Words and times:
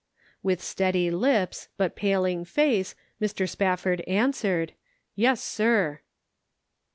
With 0.41 0.63
steady 0.63 1.11
lips, 1.11 1.69
but 1.77 1.95
paling 1.95 2.43
face, 2.43 2.95
Mr. 3.21 3.47
Spaf 3.47 3.81
ford 3.81 4.01
answered: 4.07 4.73
"Yes, 5.13 5.43
sir." 5.43 6.01